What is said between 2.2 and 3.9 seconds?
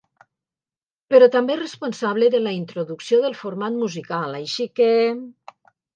de la introducció del format